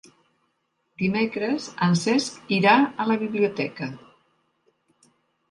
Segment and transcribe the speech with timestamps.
[1.01, 2.73] Dimecres en Cesc irà
[3.05, 3.93] a la biblioteca.